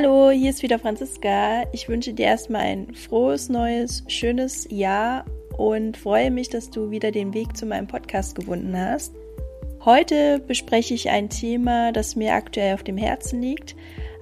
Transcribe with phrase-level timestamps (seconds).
[0.00, 1.64] Hallo, hier ist wieder Franziska.
[1.72, 5.24] Ich wünsche dir erstmal ein frohes, neues, schönes Jahr
[5.56, 9.12] und freue mich, dass du wieder den Weg zu meinem Podcast gefunden hast.
[9.84, 13.74] Heute bespreche ich ein Thema, das mir aktuell auf dem Herzen liegt.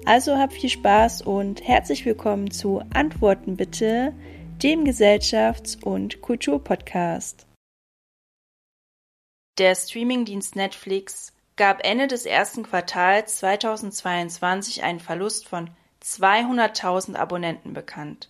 [0.03, 4.15] Also hab viel Spaß und herzlich willkommen zu Antworten bitte,
[4.63, 7.45] dem Gesellschafts- und Kulturpodcast.
[9.59, 15.71] Der Streamingdienst Netflix gab Ende des ersten Quartals 2022 einen Verlust von
[16.03, 18.29] 200.000 Abonnenten bekannt.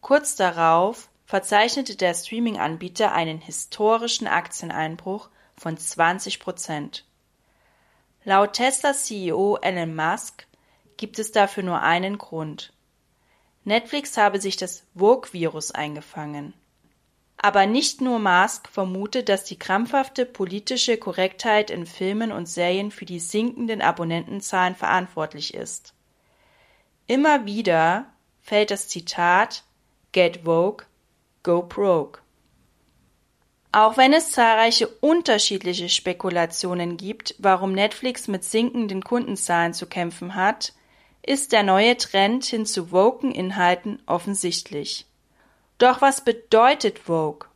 [0.00, 7.04] Kurz darauf verzeichnete der Streaming-Anbieter einen historischen Aktieneinbruch von 20 Prozent.
[8.24, 10.46] Laut Tesla-CEO Elon Musk
[10.96, 12.72] gibt es dafür nur einen Grund.
[13.64, 16.54] Netflix habe sich das Vogue-Virus eingefangen.
[17.44, 23.04] Aber nicht nur Musk vermutet, dass die krampfhafte politische Korrektheit in Filmen und Serien für
[23.04, 25.92] die sinkenden Abonnentenzahlen verantwortlich ist.
[27.08, 28.06] Immer wieder
[28.40, 29.64] fällt das Zitat
[30.12, 30.86] Get Vogue,
[31.42, 32.20] Go Broke.
[33.72, 40.74] Auch wenn es zahlreiche unterschiedliche Spekulationen gibt, warum Netflix mit sinkenden Kundenzahlen zu kämpfen hat,
[41.22, 45.06] ist der neue Trend hin zu woken Inhalten offensichtlich.
[45.82, 47.48] Doch was bedeutet Vogue?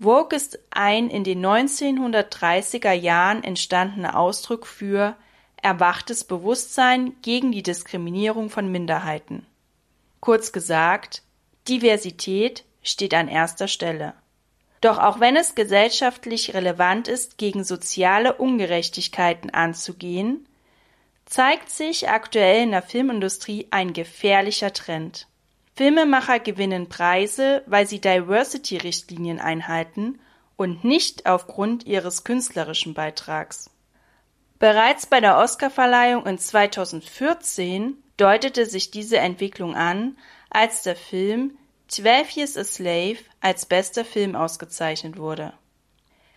[0.00, 5.14] Vogue ist ein in den 1930er Jahren entstandener Ausdruck für
[5.60, 9.44] erwachtes Bewusstsein gegen die Diskriminierung von Minderheiten.
[10.20, 11.22] Kurz gesagt,
[11.68, 14.14] Diversität steht an erster Stelle.
[14.80, 20.48] Doch auch wenn es gesellschaftlich relevant ist, gegen soziale Ungerechtigkeiten anzugehen,
[21.26, 25.26] zeigt sich aktuell in der Filmindustrie ein gefährlicher Trend.
[25.76, 30.18] Filmemacher gewinnen Preise, weil sie Diversity-Richtlinien einhalten
[30.56, 33.68] und nicht aufgrund ihres künstlerischen Beitrags.
[34.58, 40.16] Bereits bei der Oscarverleihung in 2014 deutete sich diese Entwicklung an,
[40.48, 45.52] als der Film Twelve Years a Slave als bester Film ausgezeichnet wurde.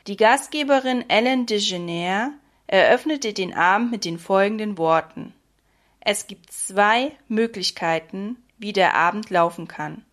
[0.07, 2.31] Die Gastgeberin Ellen DeGeneres
[2.67, 5.33] eröffnete den Abend mit den folgenden Worten
[6.01, 10.05] Es gibt zwei Möglichkeiten, wie der Abend laufen kann.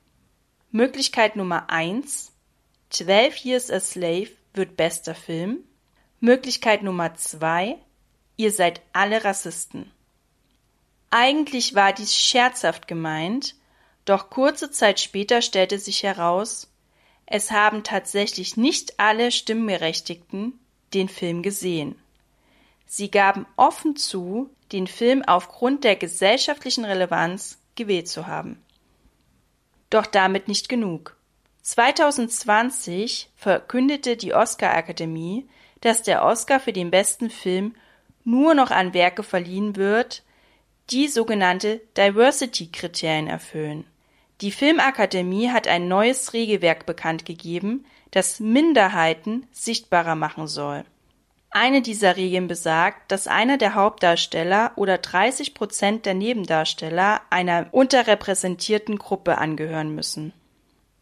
[0.70, 2.32] Möglichkeit Nummer eins:
[2.90, 5.58] Twelve Years a Slave wird bester Film.
[6.20, 7.76] Möglichkeit Nummer zwei:
[8.36, 9.90] Ihr seid alle Rassisten.
[11.10, 13.54] Eigentlich war dies scherzhaft gemeint,
[14.04, 16.68] doch kurze Zeit später stellte sich heraus,
[17.26, 20.58] es haben tatsächlich nicht alle Stimmberechtigten
[20.94, 21.96] den Film gesehen.
[22.86, 28.62] Sie gaben offen zu, den Film aufgrund der gesellschaftlichen Relevanz gewählt zu haben.
[29.91, 31.16] Doch damit nicht genug.
[31.62, 35.48] 2020 verkündete die Oscar-Akademie,
[35.81, 37.75] dass der Oscar für den besten Film
[38.25, 40.22] nur noch an Werke verliehen wird,
[40.91, 43.84] die sogenannte Diversity-Kriterien erfüllen.
[44.41, 50.84] Die Filmakademie hat ein neues Regelwerk bekannt gegeben, das Minderheiten sichtbarer machen soll.
[51.58, 58.98] Eine dieser Regeln besagt, dass einer der Hauptdarsteller oder 30 Prozent der Nebendarsteller einer unterrepräsentierten
[58.98, 60.34] Gruppe angehören müssen.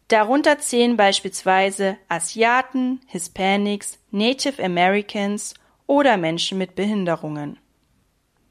[0.07, 5.55] Darunter zählen beispielsweise Asiaten, Hispanics, Native Americans
[5.87, 7.59] oder Menschen mit Behinderungen.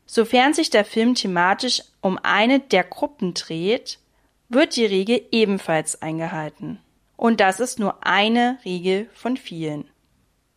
[0.05, 3.99] Sofern sich der Film thematisch um eine der Gruppen dreht,
[4.51, 6.81] wird die Regel ebenfalls eingehalten.
[7.17, 9.89] Und das ist nur eine Regel von vielen.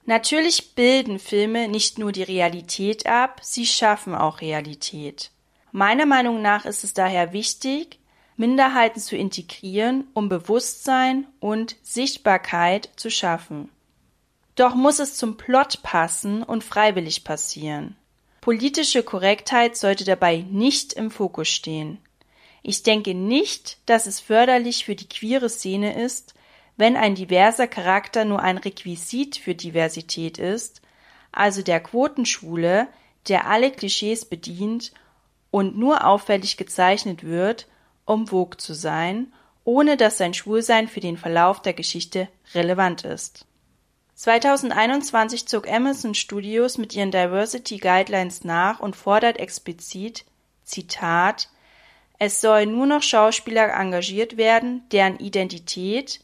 [0.07, 5.31] Natürlich bilden Filme nicht nur die Realität ab, sie schaffen auch Realität.
[5.73, 7.99] Meiner Meinung nach ist es daher wichtig,
[8.37, 13.69] Minderheiten zu integrieren, um Bewusstsein und Sichtbarkeit zu schaffen.
[14.55, 17.97] Doch muss es zum Plot passen und freiwillig passieren.
[18.39, 21.99] Politische Korrektheit sollte dabei nicht im Fokus stehen.
[22.63, 26.33] Ich denke nicht, dass es förderlich für die queere Szene ist,
[26.77, 30.81] wenn ein diverser Charakter nur ein Requisit für Diversität ist,
[31.31, 32.87] also der Quotenschwule,
[33.27, 34.93] der alle Klischees bedient
[35.51, 37.67] und nur auffällig gezeichnet wird,
[38.05, 39.33] um Vogue zu sein,
[39.63, 43.45] ohne dass sein Schwulsein für den Verlauf der Geschichte relevant ist.
[44.15, 50.25] 2021 zog Amazon Studios mit ihren Diversity Guidelines nach und fordert explizit,
[50.63, 51.49] Zitat,
[52.17, 56.21] es sollen nur noch Schauspieler engagiert werden, deren Identität,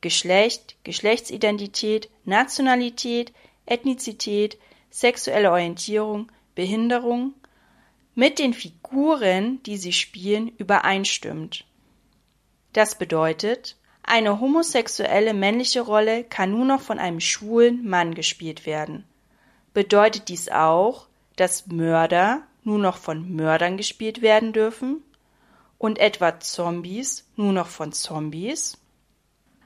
[0.00, 3.32] Geschlecht, Geschlechtsidentität, Nationalität,
[3.66, 4.58] Ethnizität,
[4.90, 7.34] sexuelle Orientierung, Behinderung
[8.14, 11.64] mit den Figuren, die sie spielen, übereinstimmt.
[12.72, 19.04] Das bedeutet, eine homosexuelle männliche Rolle kann nur noch von einem schwulen Mann gespielt werden.
[19.72, 21.06] Bedeutet dies auch,
[21.36, 25.02] dass Mörder nur noch von Mördern gespielt werden dürfen?
[25.78, 28.76] Und etwa Zombies nur noch von Zombies?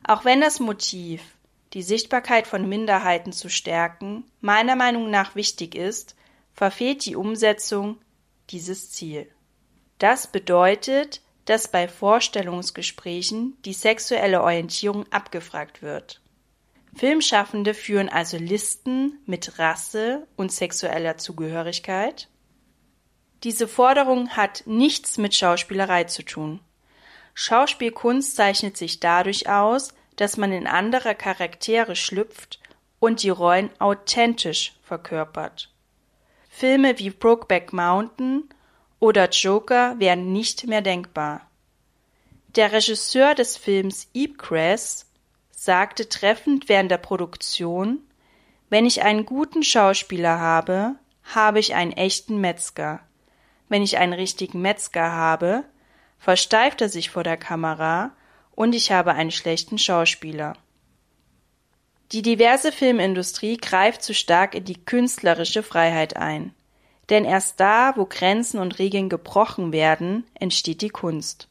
[0.04, 1.22] Auch wenn das Motiv,
[1.72, 6.14] die Sichtbarkeit von Minderheiten zu stärken, meiner Meinung nach wichtig ist,
[6.52, 7.98] verfehlt die Umsetzung
[8.50, 9.28] dieses Ziel.
[9.98, 16.20] Das bedeutet, dass bei Vorstellungsgesprächen die sexuelle Orientierung abgefragt wird.
[16.94, 22.28] Filmschaffende führen also Listen mit Rasse und sexueller Zugehörigkeit.
[23.42, 26.60] Diese Forderung hat nichts mit Schauspielerei zu tun.
[27.34, 32.60] Schauspielkunst zeichnet sich dadurch aus, dass man in andere Charaktere schlüpft
[33.00, 35.70] und die Rollen authentisch verkörpert.
[36.48, 38.48] Filme wie Brokeback Mountain
[39.00, 41.42] oder Joker wären nicht mehr denkbar.
[42.54, 45.10] Der Regisseur des Films Eepcress
[45.50, 48.00] sagte treffend während der Produktion,
[48.70, 50.94] wenn ich einen guten Schauspieler habe,
[51.34, 53.00] habe ich einen echten Metzger.
[53.68, 55.64] Wenn ich einen richtigen Metzger habe,
[56.18, 58.12] versteift er sich vor der Kamera
[58.52, 60.54] und ich habe einen schlechten Schauspieler.
[62.12, 66.54] Die diverse Filmindustrie greift zu stark in die künstlerische Freiheit ein.
[67.10, 71.48] Denn erst da, wo Grenzen und Regeln gebrochen werden, entsteht die Kunst.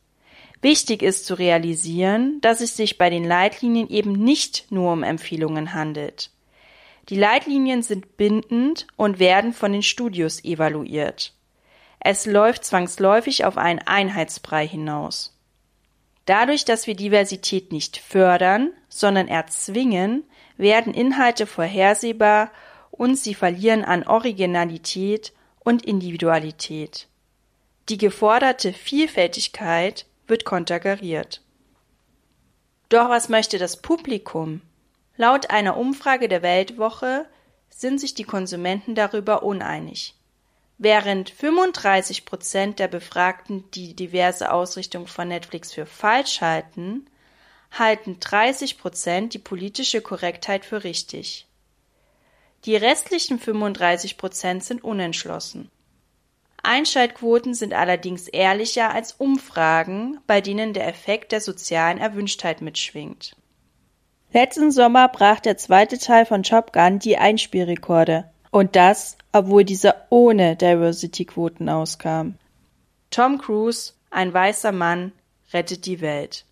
[0.62, 5.74] Wichtig ist zu realisieren, dass es sich bei den Leitlinien eben nicht nur um Empfehlungen
[5.74, 6.32] handelt.
[7.10, 11.34] Die Leitlinien sind bindend und werden von den Studios evaluiert.
[12.06, 15.40] Es läuft zwangsläufig auf einen Einheitsbrei hinaus.
[16.26, 20.24] Dadurch, dass wir Diversität nicht fördern, sondern erzwingen,
[20.58, 22.52] werden Inhalte vorhersehbar
[22.92, 27.08] und sie verlieren an Originalität und Individualität.
[27.90, 31.42] Die geforderte Vielfältigkeit wird konterkariert.
[32.90, 34.62] Doch was möchte das Publikum?
[35.16, 37.26] Laut einer Umfrage der Weltwoche
[37.70, 40.16] sind sich die Konsumenten darüber uneinig.
[40.78, 47.08] Während 35 Prozent der Befragten die diverse Ausrichtung von Netflix für falsch halten,
[47.72, 51.48] halten 30 Prozent die politische Korrektheit für richtig.
[52.66, 55.70] Die restlichen 35 Prozent sind unentschlossen.
[56.64, 63.36] Einschaltquoten sind allerdings ehrlicher als Umfragen, bei denen der Effekt der sozialen Erwünschtheit mitschwingt.
[64.32, 68.33] Letzten Sommer brach der zweite Teil von Top Gun die Einspielrekorde.
[68.54, 72.36] Und das, obwohl dieser ohne Diversity-Quoten auskam.
[73.10, 75.12] Tom Cruise, ein weißer Mann,
[75.54, 76.46] rettet die Welt.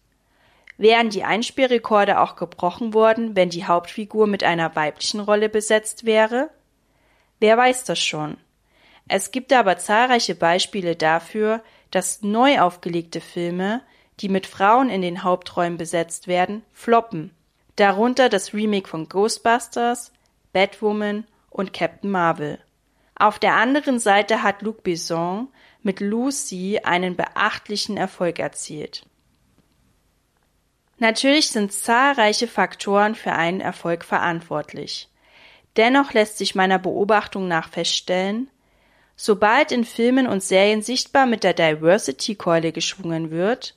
[0.80, 6.50] Wären die Einspielrekorde auch gebrochen worden, wenn die Hauptfigur mit einer weiblichen Rolle besetzt wäre?
[7.40, 8.38] Wer weiß das schon?
[9.08, 11.62] Es gibt aber zahlreiche Beispiele dafür,
[11.92, 13.82] dass neu aufgelegte Filme,
[14.22, 17.30] die mit Frauen in den Hauptrollen besetzt werden, floppen.
[17.76, 20.12] Darunter das Remake von Ghostbusters,
[20.52, 22.58] Batwoman und Captain Marvel.
[23.14, 25.50] Auf der anderen Seite hat Luc Besson
[25.84, 29.06] mit Lucy einen beachtlichen Erfolg erzielt.
[30.98, 35.08] Natürlich sind zahlreiche Faktoren für einen Erfolg verantwortlich.
[35.78, 38.50] Dennoch lässt sich meiner Beobachtung nach feststellen,
[39.24, 43.76] Sobald in Filmen und Serien sichtbar mit der Diversity-Keule geschwungen wird,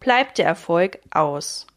[0.00, 1.68] bleibt der Erfolg aus.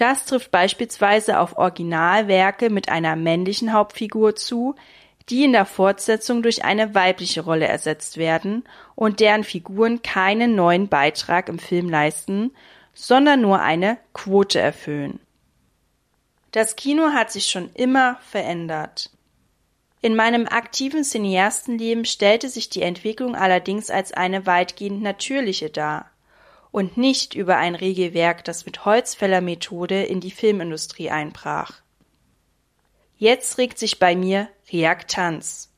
[0.00, 4.74] Das trifft beispielsweise auf Originalwerke mit einer männlichen Hauptfigur zu,
[5.28, 8.64] die in der Fortsetzung durch eine weibliche Rolle ersetzt werden
[8.94, 12.52] und deren Figuren keinen neuen Beitrag im Film leisten,
[12.94, 15.20] sondern nur eine Quote erfüllen.
[16.52, 19.10] Das Kino hat sich schon immer verändert.
[20.00, 26.09] In meinem aktiven Cineastenleben stellte sich die Entwicklung allerdings als eine weitgehend natürliche dar
[26.72, 31.82] und nicht über ein Regelwerk, das mit Holzfällermethode in die Filmindustrie einbrach.
[33.16, 35.70] Jetzt regt sich bei mir Reaktanz.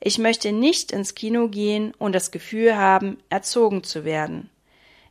[0.00, 4.48] Ich möchte nicht ins Kino gehen und das Gefühl haben, erzogen zu werden.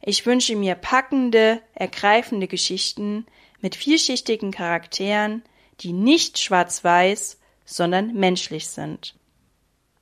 [0.01, 3.25] Ich wünsche mir packende, ergreifende Geschichten
[3.59, 5.43] mit vielschichtigen Charakteren,
[5.81, 9.15] die nicht schwarz-weiß, sondern menschlich sind.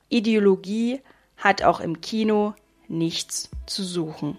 [0.10, 1.02] Ideologie
[1.38, 2.54] hat auch im Kino
[2.88, 4.38] nichts zu suchen.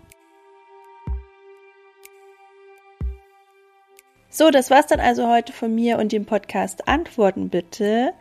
[4.37, 8.12] So, das war's dann also heute von mir und dem Podcast Antworten bitte.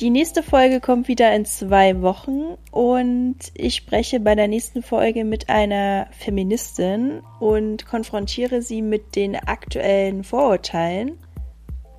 [0.00, 5.24] Die nächste Folge kommt wieder in zwei Wochen und ich spreche bei der nächsten Folge
[5.24, 11.16] mit einer Feministin und konfrontiere sie mit den aktuellen Vorurteilen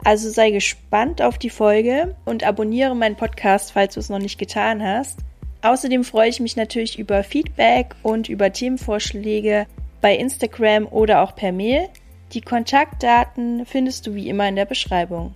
[0.03, 4.39] also sei gespannt auf die Folge und abonniere meinen Podcast, falls du es noch nicht
[4.39, 5.19] getan hast.
[5.61, 9.67] Außerdem freue ich mich natürlich über Feedback und über Themenvorschläge
[10.01, 11.87] bei Instagram oder auch per Mail.
[12.33, 15.33] Die Kontaktdaten findest du wie immer in der Beschreibung.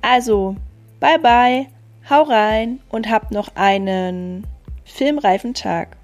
[0.00, 0.56] Also,
[1.00, 1.66] bye bye,
[2.08, 4.46] hau rein und hab noch einen
[4.84, 5.97] filmreifen Tag.